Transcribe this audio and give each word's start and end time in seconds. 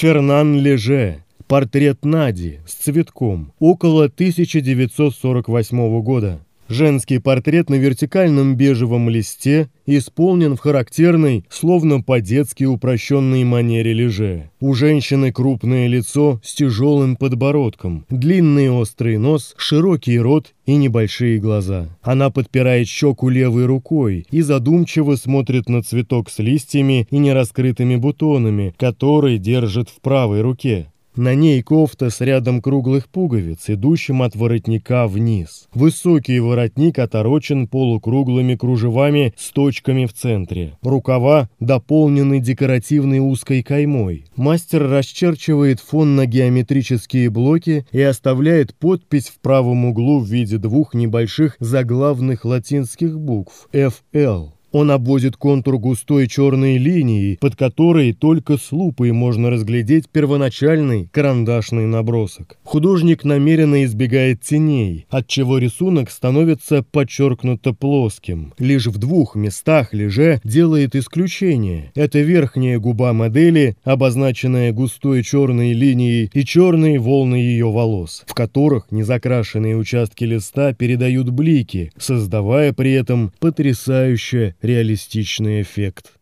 Фернан 0.00 0.58
Леже. 0.58 1.22
Портрет 1.46 2.06
Нади 2.06 2.60
с 2.66 2.72
цветком. 2.72 3.52
Около 3.58 4.06
1948 4.06 6.00
года. 6.00 6.40
Женский 6.70 7.18
портрет 7.18 7.68
на 7.68 7.74
вертикальном 7.74 8.54
бежевом 8.54 9.08
листе 9.08 9.70
исполнен 9.86 10.54
в 10.54 10.60
характерной, 10.60 11.44
словно 11.50 12.00
по-детски 12.00 12.62
упрощенной 12.62 13.42
манере 13.42 13.92
леже. 13.92 14.50
У 14.60 14.72
женщины 14.74 15.32
крупное 15.32 15.88
лицо 15.88 16.40
с 16.44 16.54
тяжелым 16.54 17.16
подбородком, 17.16 18.06
длинный 18.08 18.70
острый 18.70 19.18
нос, 19.18 19.52
широкий 19.56 20.20
рот 20.20 20.54
и 20.64 20.76
небольшие 20.76 21.40
глаза. 21.40 21.88
Она 22.02 22.30
подпирает 22.30 22.86
щеку 22.86 23.30
левой 23.30 23.66
рукой 23.66 24.24
и 24.30 24.40
задумчиво 24.40 25.16
смотрит 25.16 25.68
на 25.68 25.82
цветок 25.82 26.30
с 26.30 26.38
листьями 26.38 27.08
и 27.10 27.18
нераскрытыми 27.18 27.96
бутонами, 27.96 28.74
который 28.78 29.38
держит 29.38 29.88
в 29.88 30.00
правой 30.00 30.42
руке. 30.42 30.86
На 31.16 31.34
ней 31.34 31.60
кофта 31.62 32.08
с 32.08 32.20
рядом 32.20 32.62
круглых 32.62 33.08
пуговиц, 33.08 33.64
идущим 33.68 34.22
от 34.22 34.36
воротника 34.36 35.08
вниз. 35.08 35.68
Высокий 35.74 36.38
воротник 36.38 37.00
оторочен 37.00 37.66
полукруглыми 37.66 38.54
кружевами 38.54 39.34
с 39.36 39.50
точками 39.50 40.06
в 40.06 40.12
центре. 40.12 40.78
Рукава 40.82 41.50
дополнены 41.58 42.38
декоративной 42.38 43.18
узкой 43.18 43.64
каймой. 43.64 44.26
Мастер 44.36 44.88
расчерчивает 44.88 45.80
фон 45.80 46.14
на 46.14 46.26
геометрические 46.26 47.28
блоки 47.28 47.84
и 47.90 48.00
оставляет 48.00 48.74
подпись 48.76 49.28
в 49.28 49.40
правом 49.40 49.86
углу 49.86 50.20
в 50.20 50.28
виде 50.28 50.58
двух 50.58 50.94
небольших 50.94 51.56
заглавных 51.58 52.44
латинских 52.44 53.18
букв 53.18 53.68
«FL». 53.72 54.52
Он 54.72 54.92
обводит 54.92 55.36
контур 55.36 55.78
густой 55.78 56.28
черной 56.28 56.78
линией, 56.78 57.38
под 57.40 57.56
которой 57.56 58.12
только 58.12 58.56
с 58.56 58.70
лупой 58.70 59.10
можно 59.10 59.50
разглядеть 59.50 60.08
первоначальный 60.08 61.08
карандашный 61.10 61.86
набросок. 61.86 62.56
Художник 62.62 63.24
намеренно 63.24 63.84
избегает 63.84 64.42
теней, 64.42 65.06
отчего 65.10 65.58
рисунок 65.58 66.10
становится 66.10 66.84
подчеркнуто 66.84 67.72
плоским. 67.72 68.54
Лишь 68.58 68.86
в 68.86 68.98
двух 68.98 69.34
местах 69.34 69.92
Леже 69.92 70.40
делает 70.44 70.94
исключение. 70.94 71.90
Это 71.96 72.20
верхняя 72.20 72.78
губа 72.78 73.12
модели, 73.12 73.76
обозначенная 73.82 74.72
густой 74.72 75.24
черной 75.24 75.72
линией, 75.72 76.30
и 76.32 76.44
черные 76.44 77.00
волны 77.00 77.36
ее 77.36 77.70
волос, 77.70 78.22
в 78.26 78.34
которых 78.34 78.92
незакрашенные 78.92 79.76
участки 79.76 80.22
листа 80.24 80.72
передают 80.74 81.30
блики, 81.30 81.90
создавая 81.98 82.72
при 82.72 82.92
этом 82.92 83.32
потрясающее 83.40 84.54
реалистичный 84.62 85.62
эффект. 85.62 86.19